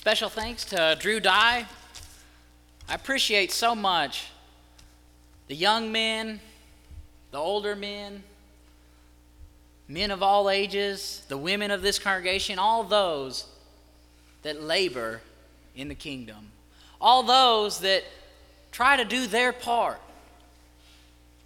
[0.00, 1.66] Special thanks to Drew Dye.
[2.88, 4.28] I appreciate so much
[5.46, 6.40] the young men,
[7.32, 8.22] the older men,
[9.88, 13.44] men of all ages, the women of this congregation, all those
[14.40, 15.20] that labor
[15.76, 16.50] in the kingdom,
[16.98, 18.02] all those that
[18.72, 20.00] try to do their part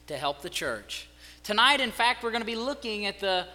[0.07, 1.09] to help the church.
[1.43, 3.49] Tonight, in fact, we're going to be looking at the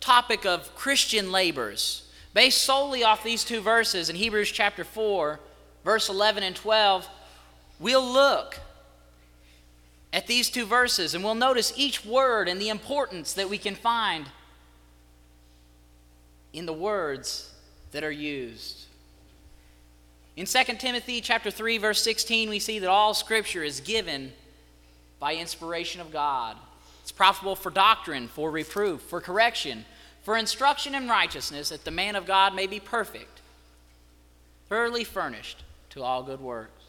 [0.00, 2.03] topic of Christian labors,
[2.34, 5.40] based solely off these two verses in Hebrews chapter 4,
[5.84, 7.08] verse 11 and 12.
[7.78, 8.58] We'll look
[10.12, 13.76] at these two verses and we'll notice each word and the importance that we can
[13.76, 14.26] find
[16.52, 17.52] in the words
[17.92, 18.86] that are used.
[20.36, 24.32] In 2 Timothy chapter 3 verse 16 we see that all scripture is given
[25.20, 26.56] by inspiration of God.
[27.02, 29.84] It's profitable for doctrine, for reproof, for correction,
[30.24, 33.42] for instruction in righteousness, that the man of God may be perfect,
[34.68, 36.82] thoroughly furnished to all good works.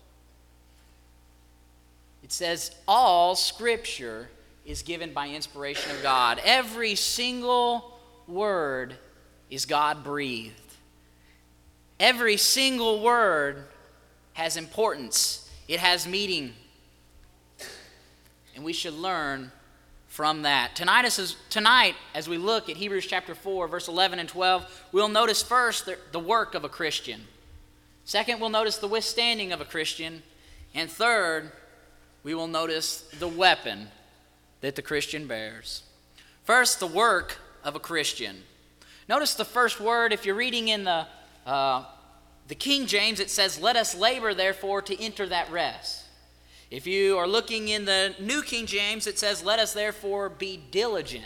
[2.24, 4.30] It says, All scripture
[4.66, 6.42] is given by inspiration of God.
[6.44, 8.96] Every single word
[9.50, 10.56] is God breathed.
[12.00, 13.66] Every single word
[14.34, 16.54] has importance, it has meaning.
[18.56, 19.52] And we should learn
[20.16, 20.78] from that.
[20.78, 25.10] Tonight as, tonight, as we look at Hebrews chapter 4, verse 11 and 12, we'll
[25.10, 27.28] notice first the, the work of a Christian.
[28.06, 30.24] Second, we'll notice the withstanding of a Christian.
[30.74, 31.52] And third,
[32.24, 33.90] we will notice the weapon
[34.62, 35.84] that the Christian bears.
[36.46, 38.44] First, the work of a Christian.
[39.10, 41.08] Notice the first word, if you're reading in the,
[41.46, 41.84] uh,
[42.48, 46.05] the King James, it says, Let us labor, therefore, to enter that rest.
[46.72, 50.62] If you are looking in the New King James, it says, Let us therefore be
[50.72, 51.26] diligent.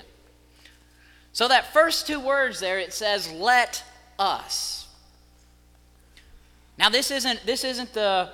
[1.32, 3.84] So, that first two words there, it says, Let
[4.18, 4.88] us.
[6.78, 8.30] Now, this isn't, this isn't the,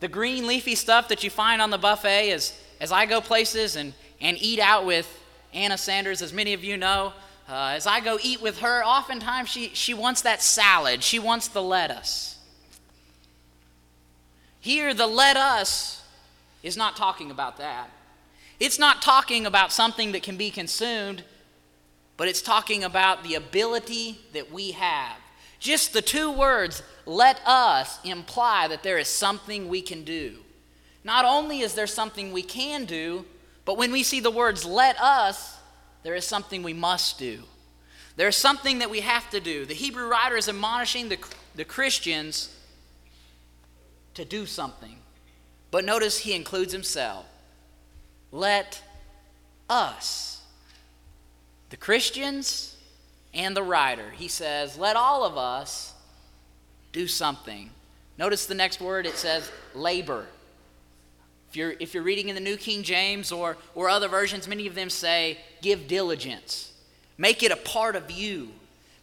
[0.00, 3.76] the green leafy stuff that you find on the buffet as, as I go places
[3.76, 5.08] and, and eat out with
[5.54, 7.12] Anna Sanders, as many of you know.
[7.48, 11.48] Uh, as I go eat with her, oftentimes she, she wants that salad, she wants
[11.48, 12.38] the lettuce.
[14.60, 16.01] Here, the let us
[16.62, 17.90] is not talking about that.
[18.60, 21.24] It's not talking about something that can be consumed,
[22.16, 25.16] but it's talking about the ability that we have.
[25.58, 30.38] Just the two words, let us, imply that there is something we can do.
[31.04, 33.24] Not only is there something we can do,
[33.64, 35.56] but when we see the words let us,
[36.02, 37.42] there is something we must do.
[38.16, 39.64] There's something that we have to do.
[39.64, 41.18] The Hebrew writer is admonishing the,
[41.54, 42.54] the Christians
[44.14, 44.98] to do something.
[45.72, 47.24] But notice he includes himself.
[48.30, 48.80] Let
[49.68, 50.42] us,
[51.70, 52.76] the Christians
[53.34, 55.94] and the writer, he says, let all of us
[56.92, 57.70] do something.
[58.18, 60.26] Notice the next word, it says labor.
[61.48, 64.66] If you're, if you're reading in the New King James or, or other versions, many
[64.66, 66.72] of them say, give diligence.
[67.16, 68.50] Make it a part of you.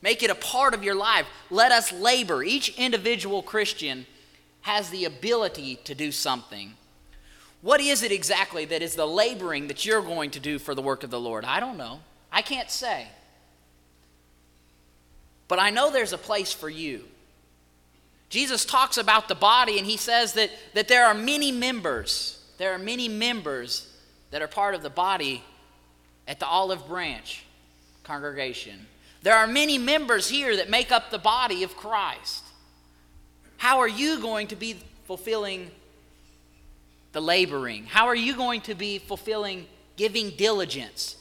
[0.03, 1.25] Make it a part of your life.
[1.49, 2.43] Let us labor.
[2.43, 4.05] Each individual Christian
[4.61, 6.73] has the ability to do something.
[7.61, 10.81] What is it exactly that is the laboring that you're going to do for the
[10.81, 11.43] work of the Lord?
[11.45, 11.99] I don't know.
[12.31, 13.07] I can't say.
[15.47, 17.03] But I know there's a place for you.
[18.29, 22.43] Jesus talks about the body and he says that, that there are many members.
[22.59, 23.91] There are many members
[24.31, 25.43] that are part of the body
[26.27, 27.43] at the Olive Branch
[28.03, 28.85] congregation.
[29.23, 32.43] There are many members here that make up the body of Christ.
[33.59, 35.69] How are you going to be fulfilling
[37.11, 37.85] the laboring?
[37.85, 41.17] How are you going to be fulfilling giving diligence?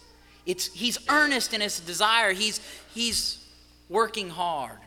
[0.46, 2.60] It's, he's earnest in his desire, he's,
[2.94, 3.44] he's
[3.88, 4.78] working hard.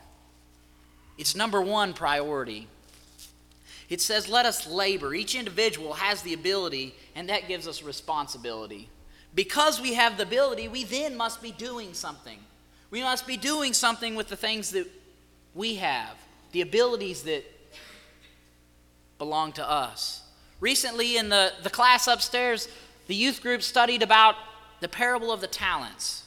[1.17, 2.69] It's number one priority.
[3.89, 5.13] It says, let us labor.
[5.13, 8.87] Each individual has the ability, and that gives us responsibility.
[9.35, 12.39] Because we have the ability, we then must be doing something.
[12.91, 14.87] We must be doing something with the things that
[15.53, 16.15] we have
[16.51, 17.43] the abilities that
[19.17, 20.21] belong to us.
[20.59, 22.67] Recently, in the, the class upstairs,
[23.07, 24.35] the youth group studied about
[24.79, 26.23] the parable of the talents.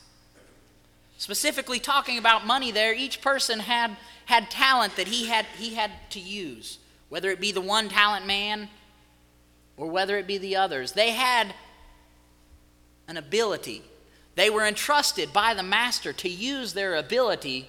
[1.18, 3.96] Specifically, talking about money there, each person had,
[4.26, 6.78] had talent that he had, he had to use,
[7.08, 8.68] whether it be the one talent man
[9.76, 10.92] or whether it be the others.
[10.92, 11.54] They had
[13.08, 13.82] an ability.
[14.34, 17.68] They were entrusted by the master to use their ability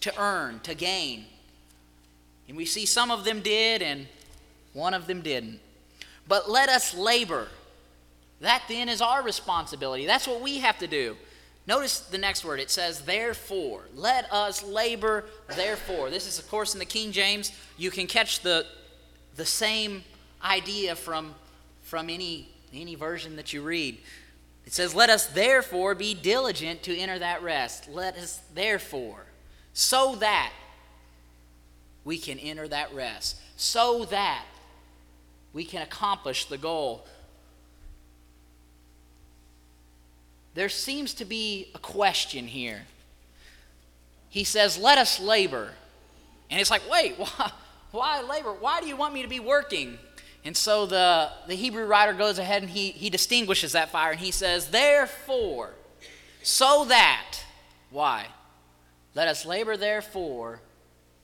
[0.00, 1.26] to earn, to gain.
[2.48, 4.06] And we see some of them did and
[4.72, 5.60] one of them didn't.
[6.28, 7.48] But let us labor.
[8.40, 10.06] That then is our responsibility.
[10.06, 11.16] That's what we have to do.
[11.66, 12.60] Notice the next word.
[12.60, 13.82] It says, therefore.
[13.94, 15.24] Let us labor,
[15.56, 16.10] therefore.
[16.10, 17.52] This is, of course, in the King James.
[17.76, 18.66] You can catch the,
[19.34, 20.04] the same
[20.44, 21.34] idea from,
[21.82, 23.98] from any, any version that you read.
[24.64, 27.88] It says, Let us therefore be diligent to enter that rest.
[27.88, 29.26] Let us therefore,
[29.72, 30.52] so that
[32.06, 34.44] we can enter that rest, so that
[35.52, 37.04] we can accomplish the goal.
[40.54, 42.82] There seems to be a question here.
[44.28, 45.72] He says, Let us labor.
[46.48, 47.50] And it's like, wait, why,
[47.90, 48.52] why labor?
[48.52, 49.98] Why do you want me to be working?
[50.44, 54.20] And so the, the Hebrew writer goes ahead and he, he distinguishes that fire and
[54.20, 55.74] he says, Therefore,
[56.44, 57.42] so that,
[57.90, 58.26] why?
[59.16, 60.60] Let us labor therefore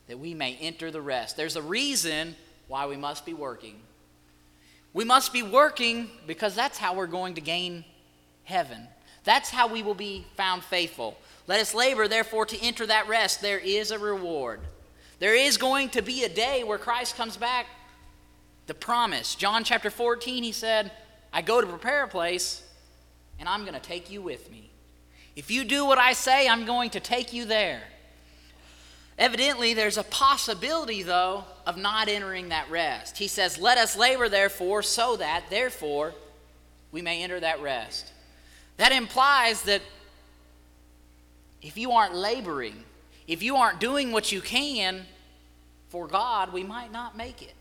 [0.07, 1.37] that we may enter the rest.
[1.37, 2.35] There's a reason
[2.67, 3.79] why we must be working.
[4.93, 7.83] We must be working because that's how we're going to gain
[8.43, 8.87] heaven.
[9.23, 11.17] That's how we will be found faithful.
[11.47, 13.41] Let us labor, therefore, to enter that rest.
[13.41, 14.59] There is a reward.
[15.19, 17.67] There is going to be a day where Christ comes back.
[18.67, 19.35] The promise.
[19.35, 20.91] John chapter 14, he said,
[21.31, 22.61] I go to prepare a place,
[23.39, 24.69] and I'm going to take you with me.
[25.35, 27.81] If you do what I say, I'm going to take you there.
[29.17, 33.17] Evidently, there's a possibility, though, of not entering that rest.
[33.17, 36.13] He says, Let us labor, therefore, so that, therefore,
[36.91, 38.11] we may enter that rest.
[38.77, 39.81] That implies that
[41.61, 42.83] if you aren't laboring,
[43.27, 45.05] if you aren't doing what you can
[45.89, 47.53] for God, we might not make it.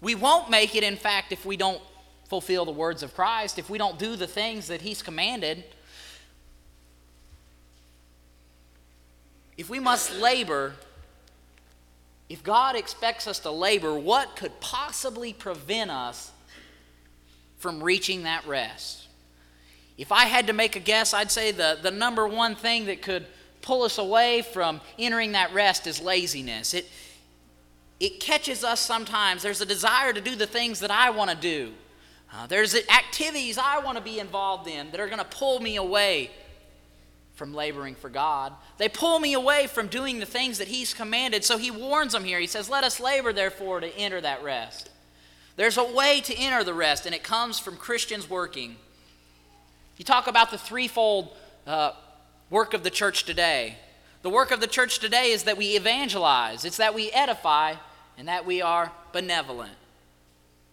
[0.00, 1.82] We won't make it, in fact, if we don't
[2.28, 5.64] fulfill the words of Christ, if we don't do the things that He's commanded.
[9.56, 10.74] If we must labor,
[12.32, 16.32] if God expects us to labor, what could possibly prevent us
[17.58, 19.06] from reaching that rest?
[19.98, 23.02] If I had to make a guess, I'd say the, the number one thing that
[23.02, 23.26] could
[23.60, 26.72] pull us away from entering that rest is laziness.
[26.72, 26.88] It,
[28.00, 29.42] it catches us sometimes.
[29.42, 31.74] There's a desire to do the things that I want to do.
[32.32, 35.76] Uh, there's activities I want to be involved in that are going to pull me
[35.76, 36.30] away
[37.42, 38.52] from laboring for God.
[38.78, 41.42] They pull me away from doing the things that He's commanded.
[41.42, 42.38] So He warns them here.
[42.38, 44.90] He says, Let us labor, therefore, to enter that rest.
[45.56, 48.76] There's a way to enter the rest, and it comes from Christians working.
[49.96, 51.36] You talk about the threefold
[51.66, 51.94] uh,
[52.48, 53.74] work of the church today.
[54.22, 57.74] The work of the church today is that we evangelize, it's that we edify,
[58.16, 59.74] and that we are benevolent,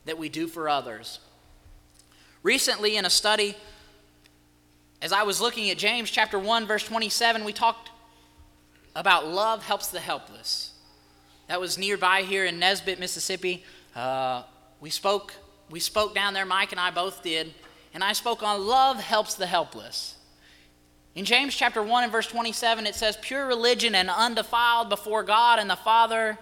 [0.05, 1.17] that we do for others.
[2.43, 3.57] Recently, in a study,
[5.01, 7.89] as I was looking at James chapter 1, verse 27, we talked
[8.95, 10.73] about love helps the helpless.
[11.47, 13.63] That was nearby here in Nesbit, Mississippi.
[13.95, 14.43] Uh,
[14.81, 15.33] we spoke,
[15.69, 17.53] we spoke down there, Mike and I both did,
[17.93, 20.15] and I spoke on love helps the helpless.
[21.15, 25.59] In James chapter 1 and verse 27, it says, Pure religion and undefiled before God
[25.59, 26.37] and the Father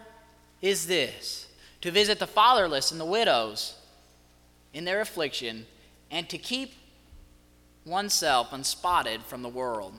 [0.62, 1.48] is this
[1.82, 3.76] to visit the fatherless and the widows
[4.74, 5.66] in their affliction,
[6.12, 6.74] and to keep
[7.88, 9.94] oneself unspotted from the world.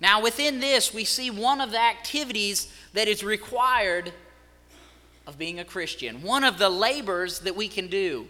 [0.00, 4.12] Now, within this, we see one of the activities that is required
[5.26, 8.28] of being a Christian, one of the labors that we can do.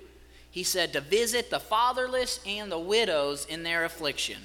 [0.51, 4.39] He said to visit the fatherless and the widows in their affliction.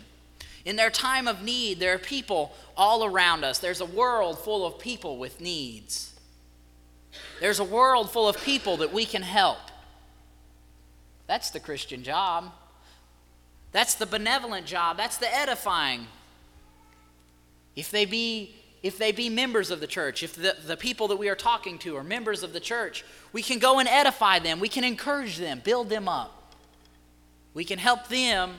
[0.66, 3.60] In their time of need, there are people all around us.
[3.60, 6.16] There's a world full of people with needs.
[7.40, 9.60] There's a world full of people that we can help.
[11.28, 12.52] That's the Christian job.
[13.72, 14.98] That's the benevolent job.
[14.98, 16.08] That's the edifying.
[17.76, 21.18] If they be if they be members of the church, if the, the people that
[21.18, 24.60] we are talking to are members of the church, we can go and edify them.
[24.60, 26.56] We can encourage them, build them up.
[27.54, 28.54] We can help them,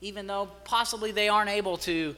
[0.00, 2.16] even though possibly they aren't able to,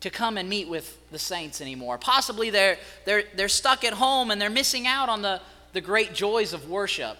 [0.00, 1.98] to come and meet with the saints anymore.
[1.98, 5.40] Possibly they're, they're, they're stuck at home and they're missing out on the,
[5.72, 7.16] the great joys of worship.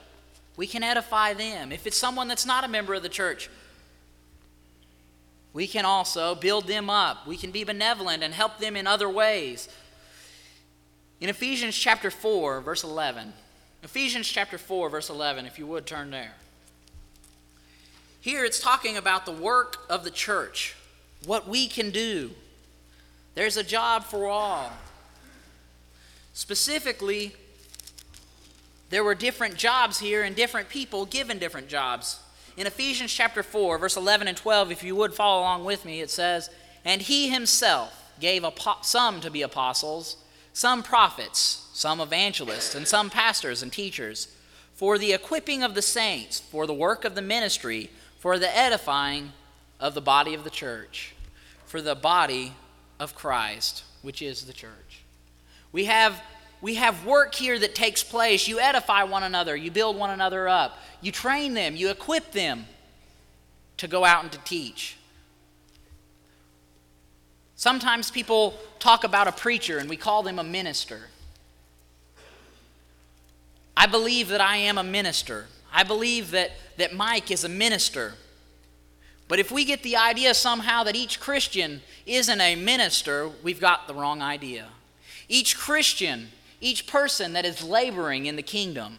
[0.58, 1.70] We can edify them.
[1.70, 3.48] If it's someone that's not a member of the church,
[5.52, 7.28] we can also build them up.
[7.28, 9.68] We can be benevolent and help them in other ways.
[11.20, 13.34] In Ephesians chapter 4, verse 11,
[13.84, 16.34] Ephesians chapter 4, verse 11, if you would turn there.
[18.20, 20.74] Here it's talking about the work of the church,
[21.24, 22.32] what we can do.
[23.36, 24.72] There's a job for all.
[26.32, 27.36] Specifically,
[28.90, 32.20] there were different jobs here and different people given different jobs.
[32.56, 36.00] In Ephesians chapter 4, verse 11 and 12, if you would follow along with me,
[36.00, 36.50] it says,
[36.84, 38.44] And he himself gave
[38.82, 40.16] some to be apostles,
[40.52, 44.28] some prophets, some evangelists, and some pastors and teachers,
[44.74, 49.32] for the equipping of the saints, for the work of the ministry, for the edifying
[49.78, 51.14] of the body of the church
[51.68, 52.54] for the body
[52.98, 55.02] of Christ, which is the church.
[55.70, 56.20] We have
[56.60, 58.48] we have work here that takes place.
[58.48, 62.66] You edify one another, you build one another up, you train them, you equip them
[63.76, 64.96] to go out and to teach.
[67.54, 71.08] Sometimes people talk about a preacher and we call them a minister.
[73.76, 75.46] I believe that I am a minister.
[75.72, 78.14] I believe that, that Mike is a minister.
[79.28, 83.86] But if we get the idea somehow that each Christian isn't a minister, we've got
[83.86, 84.68] the wrong idea.
[85.28, 86.28] Each Christian,
[86.60, 88.98] each person that is laboring in the kingdom,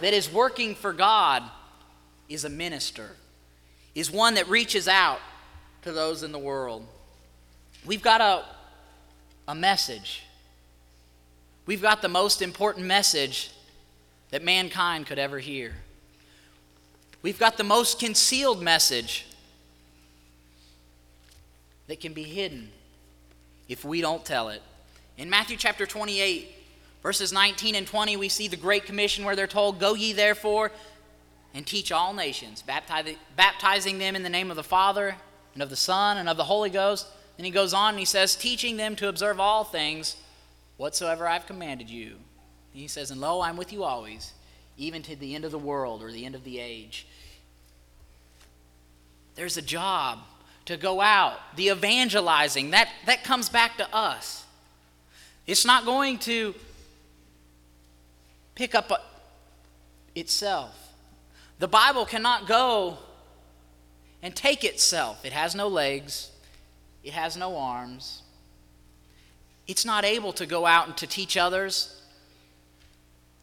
[0.00, 1.42] that is working for God,
[2.28, 3.10] is a minister,
[3.94, 5.20] is one that reaches out
[5.82, 6.86] to those in the world.
[7.84, 8.44] We've got a,
[9.48, 10.22] a message.
[11.66, 13.50] We've got the most important message
[14.30, 15.74] that mankind could ever hear.
[17.22, 19.26] We've got the most concealed message
[21.88, 22.70] that can be hidden
[23.68, 24.62] if we don't tell it.
[25.18, 26.48] In Matthew chapter 28,
[27.02, 30.70] verses 19 and 20, we see the Great Commission where they're told, Go ye therefore
[31.54, 35.16] and teach all nations, baptizing them in the name of the Father
[35.54, 37.06] and of the Son and of the Holy Ghost.
[37.36, 40.16] Then he goes on and he says, Teaching them to observe all things
[40.76, 42.16] whatsoever I've commanded you.
[42.72, 44.32] And he says, And lo, I'm with you always,
[44.76, 47.06] even to the end of the world or the end of the age.
[49.34, 50.20] There's a job
[50.66, 54.44] to go out, the evangelizing, that, that comes back to us.
[55.46, 56.54] It's not going to
[58.54, 58.90] pick up
[60.14, 60.92] itself.
[61.58, 62.98] The Bible cannot go
[64.22, 65.24] and take itself.
[65.24, 66.30] It has no legs,
[67.02, 68.22] it has no arms.
[69.66, 72.02] It's not able to go out and to teach others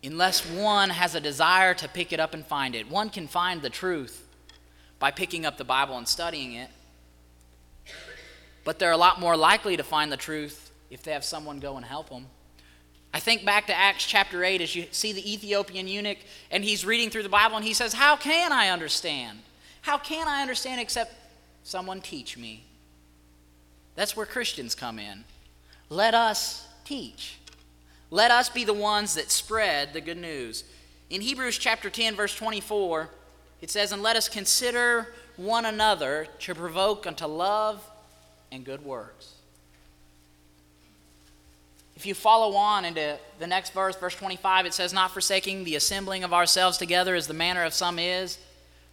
[0.04, 2.90] unless one has a desire to pick it up and find it.
[2.90, 4.28] One can find the truth
[5.00, 6.70] by picking up the Bible and studying it,
[8.64, 11.78] but they're a lot more likely to find the truth if they have someone go
[11.78, 12.26] and help them.
[13.14, 16.18] I think back to Acts chapter 8 as you see the Ethiopian eunuch
[16.52, 19.40] and he's reading through the Bible and he says, How can I understand?
[19.82, 21.14] How can I understand except
[21.64, 22.64] someone teach me?
[23.96, 25.24] That's where Christians come in.
[25.90, 27.38] Let us teach.
[28.12, 30.64] Let us be the ones that spread the good news.
[31.10, 33.10] In Hebrews chapter 10, verse 24,
[33.62, 37.84] it says, And let us consider one another to provoke unto love
[38.52, 39.37] and good works.
[41.98, 45.75] If you follow on into the next verse, verse 25, it says, Not forsaking the
[45.75, 48.38] assembling of ourselves together as the manner of some is,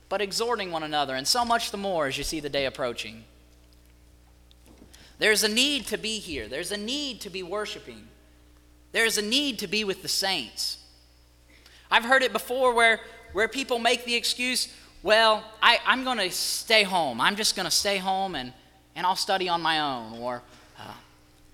[0.08, 3.24] but exhorting one another, and so much the more as you see the day approaching.
[5.18, 8.08] There's a need to be here, there's a need to be worshiping,
[8.92, 10.78] there's a need to be with the saints.
[11.90, 13.00] I've heard it before where,
[13.34, 17.20] where people make the excuse, well, I, I'm going to stay home.
[17.20, 18.54] I'm just going to stay home and,
[18.96, 20.20] and I'll study on my own.
[20.20, 20.40] Or
[20.78, 20.94] uh,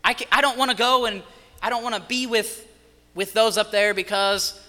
[0.05, 1.25] I, I don't want to go and
[1.63, 2.67] I don't want to be with,
[3.15, 4.61] with those up there because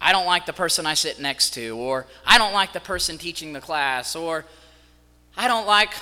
[0.00, 3.18] I don't like the person I sit next to, or I don't like the person
[3.18, 4.44] teaching the class, or
[5.36, 5.92] I don't like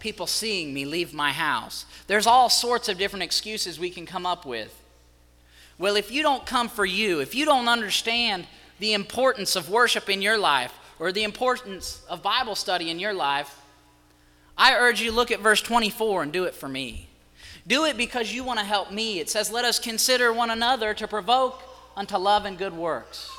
[0.00, 1.84] people seeing me leave my house.
[2.06, 4.74] There's all sorts of different excuses we can come up with.
[5.78, 8.46] Well, if you don't come for you, if you don't understand
[8.78, 13.14] the importance of worship in your life, or the importance of Bible study in your
[13.14, 13.60] life,
[14.56, 17.07] I urge you look at verse 24 and do it for me.
[17.68, 19.20] Do it because you want to help me.
[19.20, 21.62] It says, Let us consider one another to provoke
[21.96, 23.30] unto love and good works.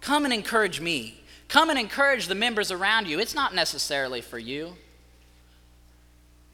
[0.00, 1.22] Come and encourage me.
[1.46, 3.18] Come and encourage the members around you.
[3.18, 4.76] It's not necessarily for you,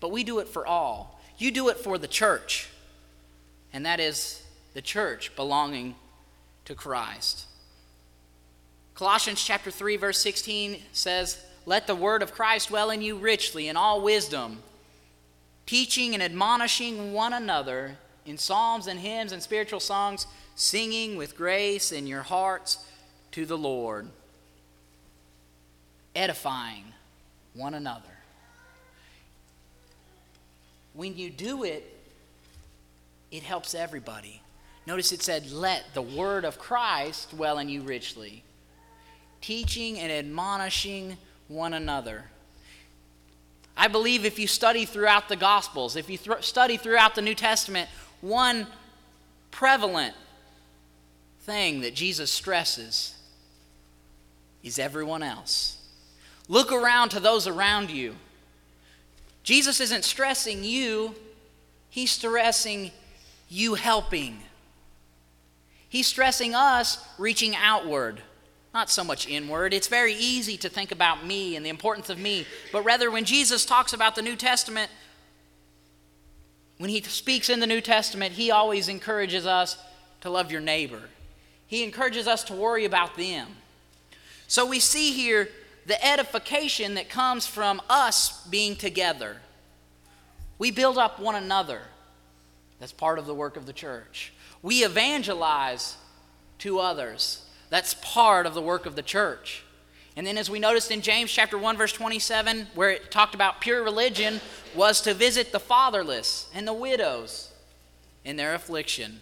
[0.00, 1.20] but we do it for all.
[1.38, 2.68] You do it for the church,
[3.72, 4.42] and that is
[4.74, 5.94] the church belonging
[6.64, 7.44] to Christ.
[8.94, 13.68] Colossians chapter 3 verse 16 says, "Let the word of Christ dwell in you richly
[13.68, 14.62] in all wisdom,
[15.66, 21.92] teaching and admonishing one another in psalms and hymns and spiritual songs, singing with grace
[21.92, 22.84] in your hearts
[23.32, 24.08] to the Lord,
[26.14, 26.84] edifying
[27.54, 28.02] one another.
[30.94, 31.92] When you do it,
[33.30, 34.40] it helps everybody.
[34.86, 38.42] Notice it said, Let the word of Christ dwell in you richly,
[39.40, 41.18] teaching and admonishing
[41.48, 42.24] one another.
[43.76, 47.34] I believe if you study throughout the Gospels, if you th- study throughout the New
[47.34, 47.88] Testament,
[48.20, 48.66] one
[49.50, 50.14] prevalent
[51.40, 53.14] thing that Jesus stresses
[54.62, 55.76] is everyone else.
[56.48, 58.16] Look around to those around you.
[59.42, 61.14] Jesus isn't stressing you,
[61.88, 62.90] he's stressing
[63.48, 64.40] you helping.
[65.88, 68.20] He's stressing us reaching outward.
[68.76, 69.72] Not so much inward.
[69.72, 73.24] It's very easy to think about me and the importance of me, but rather when
[73.24, 74.90] Jesus talks about the New Testament,
[76.76, 79.78] when he speaks in the New Testament, he always encourages us
[80.20, 81.00] to love your neighbor.
[81.66, 83.48] He encourages us to worry about them.
[84.46, 85.48] So we see here
[85.86, 89.38] the edification that comes from us being together.
[90.58, 91.80] We build up one another.
[92.78, 94.34] That's part of the work of the church.
[94.60, 95.96] We evangelize
[96.58, 97.40] to others.
[97.68, 99.64] That's part of the work of the church.
[100.16, 103.60] And then, as we noticed in James chapter 1, verse 27, where it talked about
[103.60, 104.40] pure religion,
[104.74, 107.52] was to visit the fatherless and the widows
[108.24, 109.20] in their affliction.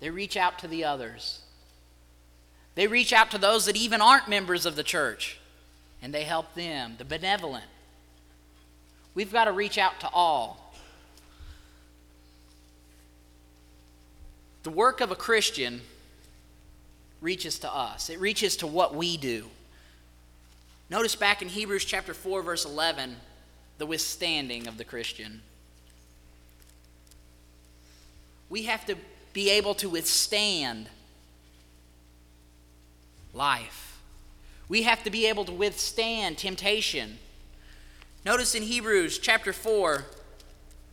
[0.00, 1.40] They reach out to the others.
[2.74, 5.40] They reach out to those that even aren't members of the church,
[6.02, 7.64] and they help them, the benevolent.
[9.14, 10.74] We've got to reach out to all.
[14.62, 15.80] The work of a Christian
[17.26, 19.46] reaches to us, it reaches to what we do.
[20.88, 23.16] Notice back in Hebrews chapter 4, verse 11,
[23.78, 25.42] the withstanding of the Christian.
[28.48, 28.94] We have to
[29.32, 30.88] be able to withstand
[33.34, 33.98] life.
[34.68, 37.18] We have to be able to withstand temptation.
[38.24, 40.04] Notice in Hebrews chapter 4,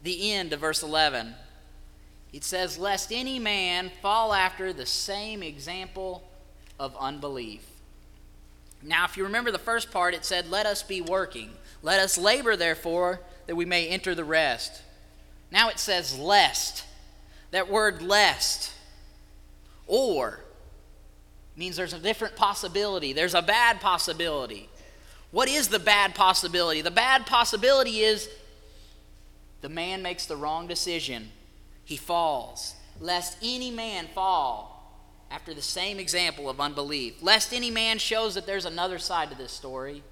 [0.02, 1.36] the end of verse 11.
[2.34, 6.24] It says, Lest any man fall after the same example
[6.80, 7.66] of unbelief.
[8.82, 11.52] Now, if you remember the first part, it said, Let us be working.
[11.84, 14.82] Let us labor, therefore, that we may enter the rest.
[15.52, 16.86] Now it says, Lest.
[17.52, 18.72] That word lest,
[19.86, 20.40] or,
[21.56, 23.14] means there's a different possibility.
[23.14, 24.70] There's a bad possibility.
[25.30, 26.82] What is the bad possibility?
[26.82, 28.28] The bad possibility is
[29.62, 31.30] the man makes the wrong decision
[31.84, 34.74] he falls, lest any man fall
[35.30, 39.38] after the same example of unbelief, lest any man shows that there's another side to
[39.38, 40.04] this story.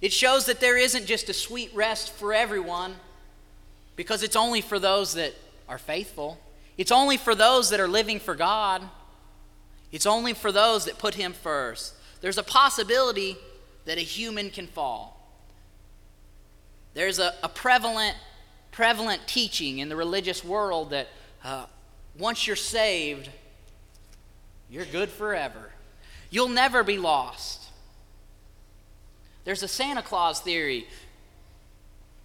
[0.00, 2.96] It shows that there isn't just a sweet rest for everyone,
[3.96, 5.34] because it's only for those that
[5.68, 6.38] are faithful.
[6.78, 8.82] It's only for those that are living for God.
[9.92, 11.94] It's only for those that put Him first.
[12.20, 13.36] There's a possibility
[13.84, 15.20] that a human can fall.
[16.94, 18.16] There's a, a prevalent
[18.80, 21.06] prevalent teaching in the religious world that
[21.44, 21.66] uh,
[22.18, 23.28] once you're saved,
[24.70, 25.68] you're good forever.
[26.30, 27.68] You'll never be lost.
[29.44, 30.86] There's a Santa Claus theory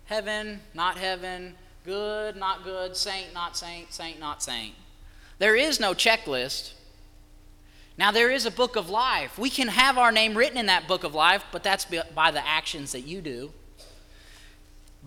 [0.06, 4.76] heaven, not heaven, good, not good, saint, not saint, saint, not saint.
[5.40, 6.72] There is no checklist.
[7.98, 9.38] Now, there is a book of life.
[9.38, 12.48] We can have our name written in that book of life, but that's by the
[12.48, 13.52] actions that you do.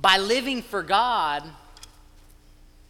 [0.01, 1.43] By living for God,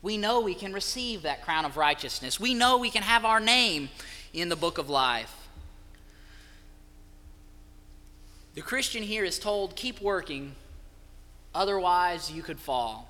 [0.03, 2.39] we know we can receive that crown of righteousness.
[2.39, 3.89] We know we can have our name
[4.33, 5.35] in the book of life.
[8.55, 10.55] The Christian here is told, keep working,
[11.55, 13.09] otherwise you could fall.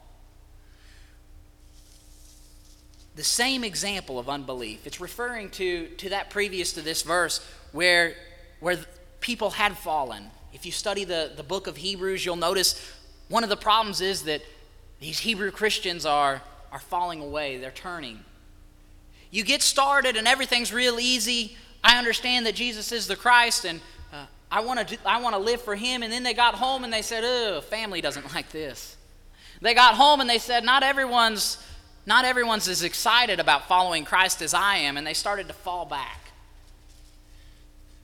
[3.17, 4.87] The same example of unbelief.
[4.87, 8.15] It's referring to, to that previous to this verse where,
[8.61, 8.79] where
[9.21, 10.31] people had fallen.
[10.53, 12.81] If you study the, the book of Hebrews, you'll notice
[13.29, 14.43] one of the problems is that
[15.01, 18.21] these Hebrew Christians are, are falling away, they're turning.
[19.31, 21.57] You get started and everything's real easy.
[21.85, 23.81] I understand that Jesus is the Christ and
[24.13, 26.85] uh, I want to I want to live for him and then they got home
[26.85, 28.97] and they said, "Oh, family doesn't like this."
[29.61, 31.63] They got home and they said, "Not everyone's
[32.07, 35.85] not everyone's as excited about following Christ as I am," and they started to fall
[35.85, 36.33] back.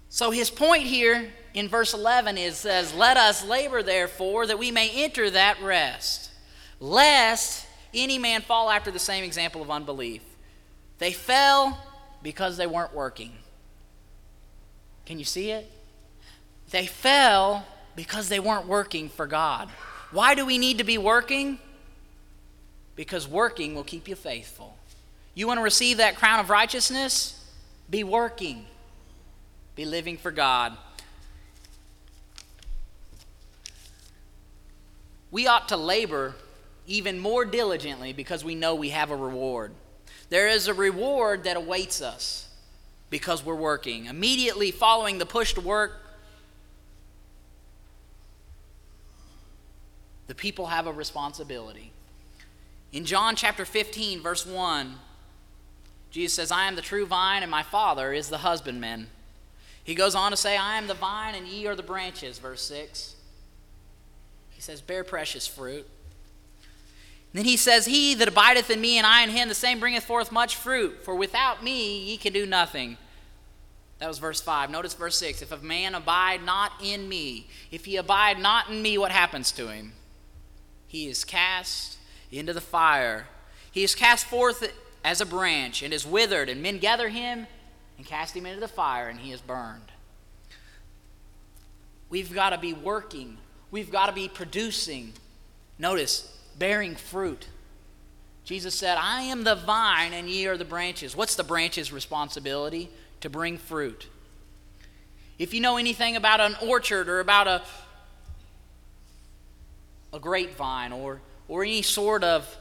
[0.09, 4.71] So his point here in verse 11 is says, Let us labor therefore that we
[4.71, 6.31] may enter that rest,
[6.81, 10.23] lest any man fall after the same example of unbelief.
[10.99, 11.79] They fell
[12.23, 13.33] because they weren't working.
[15.07, 15.71] Can you see it?
[16.71, 19.69] They fell because they weren't working for God.
[20.11, 21.59] Why do we need to be working?
[22.97, 24.77] Because working will keep you faithful.
[25.35, 27.45] You want to receive that crown of righteousness?
[27.91, 28.67] Be working.
[29.75, 30.77] Be living for God.
[35.35, 36.37] we ought to labor
[36.87, 39.73] even more diligently because we know we have a reward.
[40.31, 42.49] There is a reward that awaits us
[43.11, 44.07] because we're working.
[44.07, 46.01] Immediately following the push to work,
[50.29, 51.91] the people have a responsibility.
[52.93, 54.95] In John chapter 15, verse 1,
[56.13, 59.09] Jesus says, I am the true vine, and my Father is the husbandman.
[59.85, 62.63] He goes on to say, I am the vine, and ye are the branches, verse
[62.63, 63.15] 6
[64.51, 65.87] He says, Bear precious fruit.
[67.33, 69.81] And then he says, He that abideth in me and I in him, the same
[69.81, 72.97] bringeth forth much fruit, for without me ye can do nothing.
[73.99, 74.71] That was verse 5.
[74.71, 75.43] Notice verse 6.
[75.43, 79.53] If a man abide not in me, if he abide not in me, what happens
[79.53, 79.93] to him?
[80.87, 81.99] He is cast
[82.31, 83.29] into the fire.
[83.71, 84.73] He is cast forth
[85.05, 87.47] as a branch and is withered, and men gather him
[87.97, 89.93] and cast him into the fire, and he is burned.
[92.11, 93.39] We've got to be working,
[93.71, 95.13] we've got to be producing.
[95.79, 97.49] Notice, bearing fruit.
[98.45, 101.17] Jesus said, I am the vine and ye are the branches.
[101.17, 102.91] What's the branch's responsibility?
[103.23, 104.07] To bring fruit.
[105.39, 107.63] If you know anything about an orchard or about a,
[110.13, 112.55] a grapevine or, or any sort of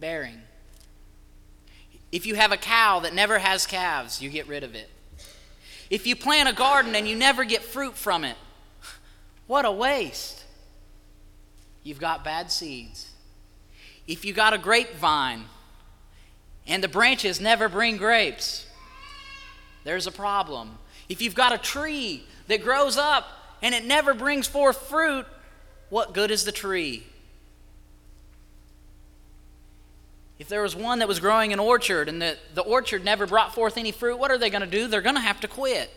[0.00, 0.42] bearing,
[2.14, 4.88] if you have a cow that never has calves, you get rid of it.
[5.90, 8.36] If you plant a garden and you never get fruit from it,
[9.48, 10.44] what a waste.
[11.82, 13.10] You've got bad seeds.
[14.06, 15.46] If you got a grapevine
[16.68, 18.64] and the branches never bring grapes,
[19.82, 20.78] there's a problem.
[21.08, 23.26] If you've got a tree that grows up
[23.60, 25.26] and it never brings forth fruit,
[25.88, 27.02] what good is the tree?
[30.38, 33.54] If there was one that was growing an orchard and the, the orchard never brought
[33.54, 34.88] forth any fruit, what are they going to do?
[34.88, 35.90] They're going to have to quit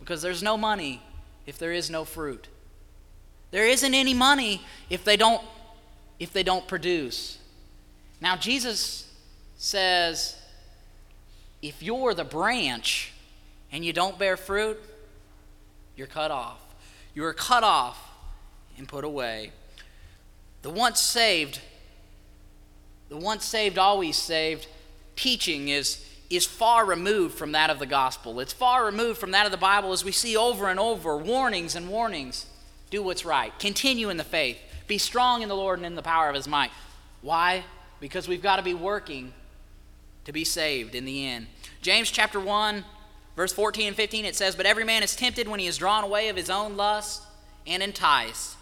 [0.00, 1.02] because there's no money
[1.46, 2.48] if there is no fruit.
[3.50, 5.42] There isn't any money if they don't
[6.18, 7.38] if they don't produce.
[8.20, 9.10] Now Jesus
[9.56, 10.40] says
[11.60, 13.12] if you're the branch
[13.70, 14.80] and you don't bear fruit,
[15.96, 16.60] you're cut off.
[17.14, 17.98] You are cut off
[18.78, 19.52] and put away.
[20.62, 21.60] The once saved
[23.12, 24.66] the once saved, always saved
[25.16, 28.40] teaching is, is far removed from that of the gospel.
[28.40, 31.76] It's far removed from that of the Bible as we see over and over warnings
[31.76, 32.46] and warnings.
[32.88, 36.00] Do what's right, continue in the faith, be strong in the Lord and in the
[36.00, 36.70] power of his might.
[37.20, 37.64] Why?
[38.00, 39.34] Because we've got to be working
[40.24, 41.48] to be saved in the end.
[41.82, 42.82] James chapter 1,
[43.36, 46.02] verse 14 and 15, it says, But every man is tempted when he is drawn
[46.02, 47.24] away of his own lust
[47.66, 48.56] and enticed.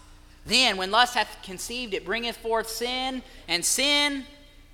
[0.45, 4.25] Then, when lust hath conceived, it bringeth forth sin, and sin,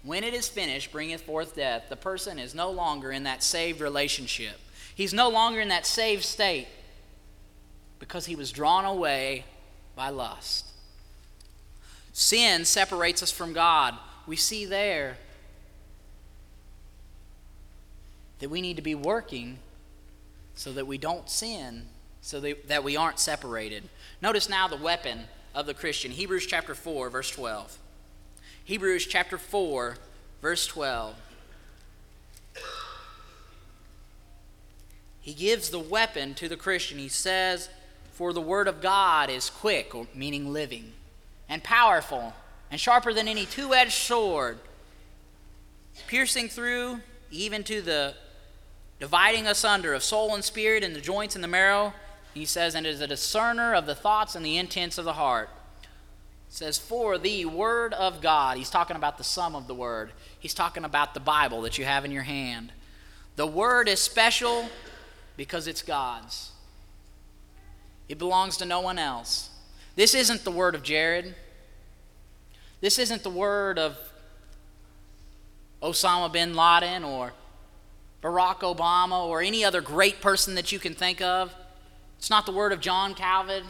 [0.08, 1.84] when it is finished, bringeth forth death.
[1.90, 4.58] The person is no longer in that saved relationship.
[4.96, 6.68] He's no longer in that saved state
[8.00, 9.46] because he was drawn away
[9.96, 10.66] by lust.
[12.14, 13.96] Sin separates us from God.
[14.26, 15.18] We see there
[18.40, 19.60] that we need to be working
[20.56, 21.88] so that we don't sin,
[22.22, 23.84] so that we aren't separated.
[24.22, 26.12] Notice now the weapon of the Christian.
[26.12, 27.78] Hebrews chapter 4, verse 12.
[28.68, 29.96] Hebrews chapter 4,
[30.42, 31.16] verse 12.
[35.22, 36.98] He gives the weapon to the Christian.
[36.98, 37.70] He says,
[38.12, 40.92] For the word of God is quick, meaning living,
[41.48, 42.34] and powerful,
[42.70, 44.60] and sharper than any two edged sword,
[46.08, 47.00] piercing through
[47.32, 48.16] even to the
[49.00, 51.94] dividing asunder of soul and spirit and the joints and the marrow.
[52.34, 55.50] He says, and is a discerner of the thoughts and the intents of the heart
[56.50, 58.58] says, For the Word of God.
[58.58, 60.12] He's talking about the sum of the Word.
[60.40, 62.72] He's talking about the Bible that you have in your hand.
[63.36, 64.70] The Word is special
[65.36, 66.52] because it's God's,
[68.10, 69.50] it belongs to no one else.
[69.96, 71.36] This isn't the Word of Jared.
[72.82, 73.98] This isn't the Word of
[75.82, 77.34] Osama bin Laden or
[78.22, 81.54] Barack Obama or any other great person that you can think of.
[82.18, 83.64] It's not the Word of John Calvin.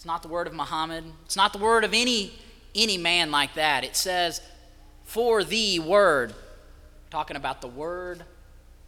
[0.00, 1.04] It's not the word of Muhammad.
[1.26, 2.32] It's not the word of any,
[2.74, 3.84] any man like that.
[3.84, 4.40] It says,
[5.04, 6.32] for the word,
[7.10, 8.24] talking about the word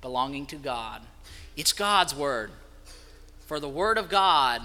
[0.01, 1.03] belonging to God.
[1.55, 2.51] It's God's word.
[3.41, 4.63] For the word of God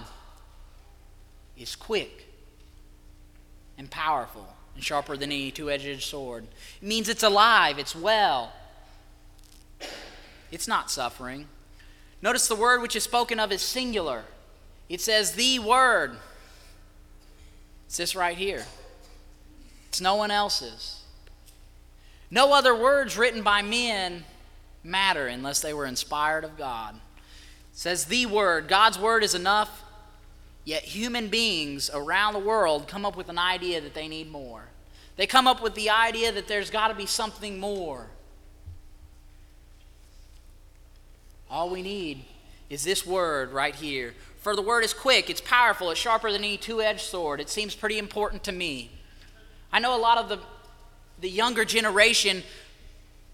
[1.54, 2.24] is quick
[3.76, 6.46] and powerful and sharper than any two edged sword.
[6.80, 8.54] It means it's alive, it's well,
[10.50, 11.46] it's not suffering.
[12.22, 14.24] Notice the word which is spoken of is singular.
[14.88, 16.16] It says the word.
[17.88, 18.66] It's this right here.
[19.88, 21.02] It's no one else's.
[22.30, 24.24] No other words written by men
[24.84, 26.96] matter unless they were inspired of God.
[26.96, 28.68] It says the word.
[28.68, 29.82] God's word is enough,
[30.66, 34.64] yet human beings around the world come up with an idea that they need more.
[35.16, 38.08] They come up with the idea that there's got to be something more.
[41.50, 42.26] All we need
[42.68, 46.44] is this word right here for the word is quick, it's powerful, it's sharper than
[46.44, 47.40] any two edged sword.
[47.40, 48.90] It seems pretty important to me.
[49.72, 50.38] I know a lot of the,
[51.20, 52.42] the younger generation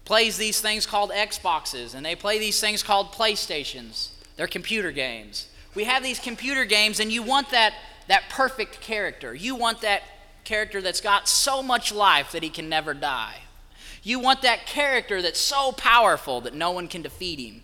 [0.03, 4.09] plays these things called Xboxes, and they play these things called PlayStations.
[4.35, 5.47] They're computer games.
[5.73, 7.73] We have these computer games, and you want that,
[8.07, 9.33] that perfect character.
[9.33, 10.03] You want that
[10.43, 13.37] character that's got so much life that he can never die.
[14.03, 17.63] You want that character that's so powerful that no one can defeat him.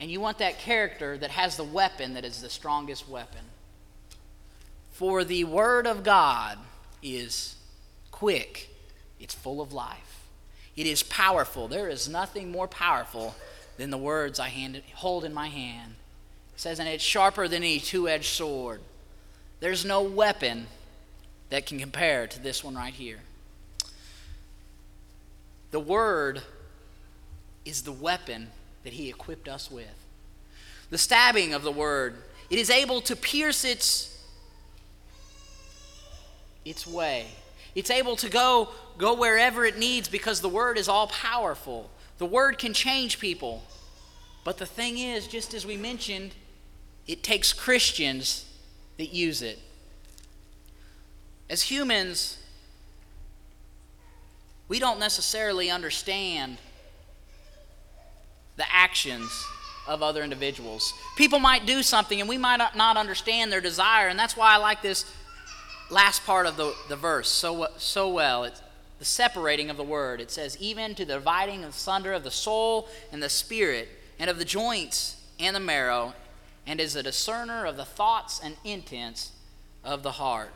[0.00, 3.40] And you want that character that has the weapon that is the strongest weapon.
[4.92, 6.58] For the Word of God
[7.02, 7.56] is
[8.10, 8.68] quick,
[9.20, 10.26] it's full of life,
[10.76, 11.68] it is powerful.
[11.68, 13.34] There is nothing more powerful
[13.76, 15.94] than the words I hand, hold in my hand.
[16.54, 18.80] It says, and it's sharper than any two edged sword.
[19.60, 20.66] There's no weapon
[21.50, 23.20] that can compare to this one right here.
[25.70, 26.42] The Word
[27.64, 28.50] is the weapon
[28.88, 29.84] that He equipped us with.
[30.88, 34.18] The stabbing of the Word, it is able to pierce its,
[36.64, 37.26] its way.
[37.74, 41.90] It's able to go, go wherever it needs because the Word is all powerful.
[42.16, 43.62] The Word can change people.
[44.42, 46.34] But the thing is, just as we mentioned,
[47.06, 48.46] it takes Christians
[48.96, 49.58] that use it.
[51.50, 52.38] As humans,
[54.66, 56.56] we don't necessarily understand
[58.58, 59.46] the actions
[59.86, 60.92] of other individuals.
[61.16, 64.58] People might do something and we might not understand their desire, and that's why I
[64.58, 65.10] like this
[65.90, 68.44] last part of the, the verse so, so well.
[68.44, 68.60] It's
[68.98, 70.20] the separating of the word.
[70.20, 74.38] It says, even to the dividing asunder of the soul and the spirit, and of
[74.38, 76.12] the joints and the marrow,
[76.66, 79.32] and is a discerner of the thoughts and intents
[79.84, 80.52] of the heart.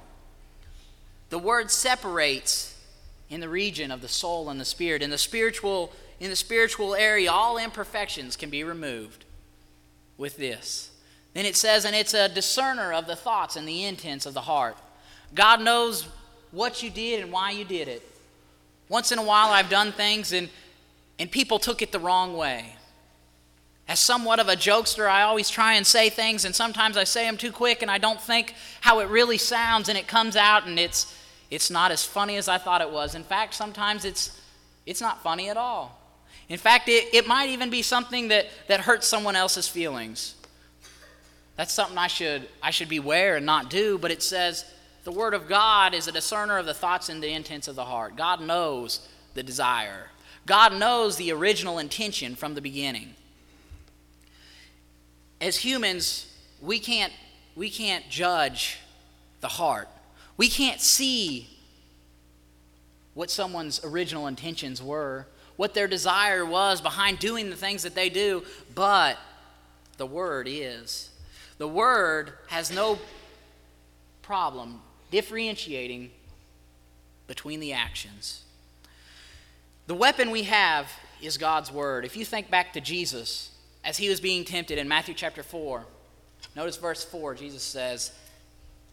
[1.30, 2.76] The word separates
[3.30, 5.00] in the region of the soul and the spirit.
[5.00, 9.24] In the spiritual, in the spiritual area, all imperfections can be removed
[10.16, 10.92] with this.
[11.34, 14.42] Then it says, and it's a discerner of the thoughts and the intents of the
[14.42, 14.76] heart.
[15.34, 16.06] God knows
[16.52, 18.08] what you did and why you did it.
[18.88, 20.48] Once in a while, I've done things and,
[21.18, 22.76] and people took it the wrong way.
[23.88, 27.24] As somewhat of a jokester, I always try and say things, and sometimes I say
[27.24, 30.68] them too quick, and I don't think how it really sounds, and it comes out,
[30.68, 31.18] and it's,
[31.50, 33.16] it's not as funny as I thought it was.
[33.16, 34.40] In fact, sometimes it's,
[34.86, 35.98] it's not funny at all.
[36.52, 40.34] In fact, it, it might even be something that, that hurts someone else's feelings.
[41.56, 44.64] That's something I should, I should beware and not do, but it says
[45.04, 47.84] the Word of God is a discerner of the thoughts and the intents of the
[47.84, 48.16] heart.
[48.16, 50.10] God knows the desire,
[50.46, 53.14] God knows the original intention from the beginning
[55.42, 57.12] as humans, we can't,
[57.56, 58.78] we can't judge
[59.40, 59.88] the heart.
[60.36, 61.50] We can't see
[63.14, 68.08] what someone's original intentions were, what their desire was behind doing the things that they
[68.08, 69.18] do, but
[69.96, 71.10] the Word is.
[71.58, 72.98] The Word has no
[74.22, 76.10] problem differentiating
[77.26, 78.44] between the actions.
[79.86, 82.04] The weapon we have is God's Word.
[82.04, 83.52] If you think back to Jesus,
[83.84, 85.84] as he was being tempted in Matthew chapter 4.
[86.54, 88.12] Notice verse 4, Jesus says,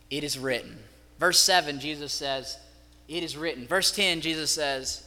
[0.09, 0.77] It is written.
[1.19, 2.57] Verse 7, Jesus says,
[3.07, 3.67] It is written.
[3.67, 5.03] Verse 10, Jesus says,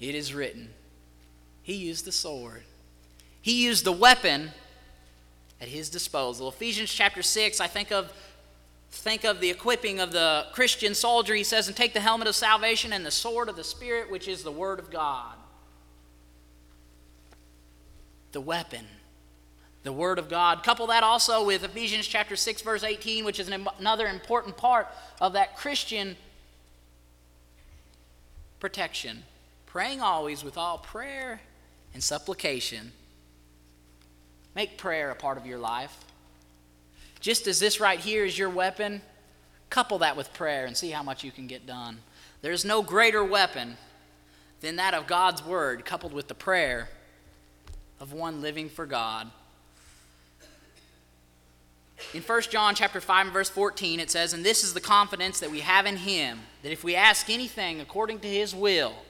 [0.00, 0.70] It is written.
[1.70, 2.64] He used the sword,
[3.42, 4.50] he used the weapon
[5.60, 6.48] at his disposal.
[6.48, 8.12] Ephesians chapter 6, I think of.
[8.92, 11.32] Think of the equipping of the Christian soldier.
[11.32, 14.26] He says, and take the helmet of salvation and the sword of the Spirit, which
[14.26, 15.36] is the Word of God.
[18.32, 18.84] The weapon
[19.84, 20.64] the Word of God.
[20.64, 24.88] Couple that also with Ephesians chapter 6, verse 18, which is an, another important part
[25.20, 26.16] of that Christian
[28.58, 29.22] protection.
[29.66, 31.40] Praying always with all prayer
[31.94, 32.92] and supplication.
[34.54, 35.96] Make prayer a part of your life.
[37.20, 39.02] Just as this right here is your weapon,
[39.68, 42.00] couple that with prayer and see how much you can get done.
[42.42, 43.76] There's no greater weapon
[44.60, 46.88] than that of God's Word coupled with the prayer
[48.00, 49.30] of one living for God.
[52.14, 55.38] In 1 John chapter 5 and verse 14 it says, "And this is the confidence
[55.40, 59.04] that we have in him, that if we ask anything according to his will,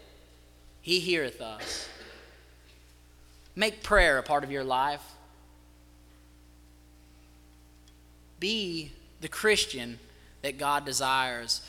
[0.83, 1.89] he heareth us."
[3.61, 5.03] Make prayer a part of your life.
[8.39, 9.99] Be the Christian
[10.41, 11.61] that God desires.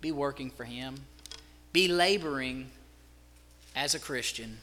[0.00, 1.00] Be working for him.
[1.72, 2.70] Be laboring
[3.74, 4.58] as a Christian.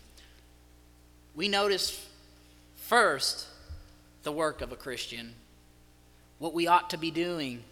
[1.35, 2.07] We notice
[2.77, 3.45] first
[4.23, 5.33] the work of a Christian,
[6.37, 7.65] what we ought to be doing.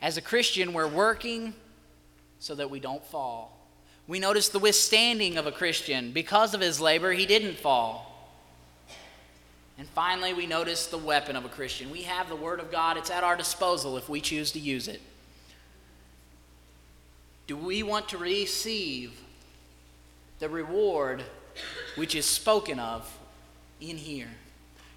[0.00, 1.52] As a Christian, we're working
[2.38, 3.65] so that we don't fall.
[4.08, 6.12] We notice the withstanding of a Christian.
[6.12, 8.06] Because of his labor, he didn't fall.
[9.78, 11.90] And finally, we notice the weapon of a Christian.
[11.90, 14.88] We have the Word of God, it's at our disposal if we choose to use
[14.88, 15.02] it.
[17.46, 19.12] Do we want to receive
[20.38, 21.22] the reward
[21.96, 23.10] which is spoken of
[23.80, 24.28] in here?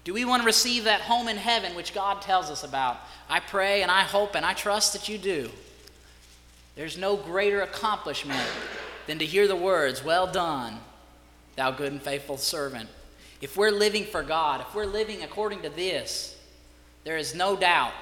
[0.02, 2.98] Do we want to receive that home in heaven which God tells us about?
[3.28, 5.50] I pray and I hope and I trust that you do.
[6.74, 8.48] There's no greater accomplishment
[9.06, 10.78] than to hear the words, Well done,
[11.56, 12.88] thou good and faithful servant.
[13.40, 16.36] If we're living for God, if we're living according to this,
[17.04, 17.92] there is no doubt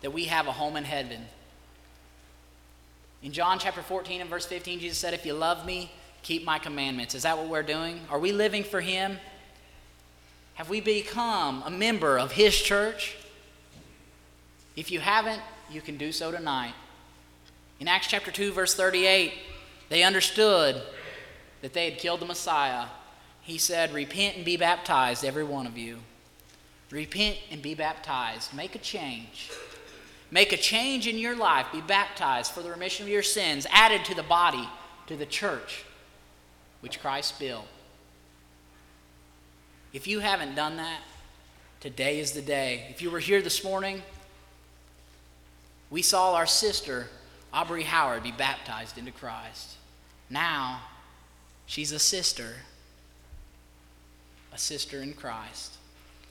[0.00, 1.26] that we have a home in heaven.
[3.22, 6.58] In John chapter 14 and verse 15, Jesus said, If you love me, keep my
[6.58, 7.14] commandments.
[7.14, 8.00] Is that what we're doing?
[8.10, 9.18] Are we living for Him?
[10.54, 13.16] Have we become a member of His church?
[14.74, 16.74] If you haven't, you can do so tonight.
[17.78, 19.32] In Acts chapter 2, verse 38,
[19.92, 20.80] they understood
[21.60, 22.86] that they had killed the Messiah.
[23.42, 25.98] He said, Repent and be baptized, every one of you.
[26.90, 28.54] Repent and be baptized.
[28.54, 29.50] Make a change.
[30.30, 31.66] Make a change in your life.
[31.72, 34.66] Be baptized for the remission of your sins, added to the body,
[35.08, 35.84] to the church,
[36.80, 37.66] which Christ built.
[39.92, 41.02] If you haven't done that,
[41.80, 42.86] today is the day.
[42.88, 44.00] If you were here this morning,
[45.90, 47.08] we saw our sister
[47.52, 49.76] Aubrey Howard be baptized into Christ.
[50.32, 50.80] Now,
[51.66, 52.54] she's a sister,
[54.50, 55.76] a sister in Christ.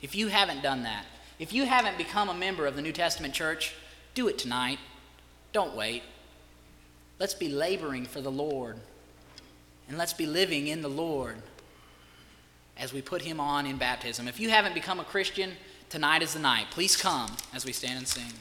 [0.02, 1.06] If you haven't done that,
[1.38, 3.74] if you haven't become a member of the New Testament church,
[4.14, 4.80] do it tonight.
[5.52, 6.02] Don't wait.
[7.20, 8.76] Let's be laboring for the Lord.
[9.88, 11.36] And let's be living in the Lord
[12.76, 14.26] as we put Him on in baptism.
[14.26, 15.52] If you haven't become a Christian,
[15.88, 16.66] tonight is the night.
[16.72, 18.32] Please come as we stand and sing.